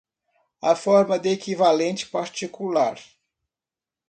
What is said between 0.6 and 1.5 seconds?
A forma de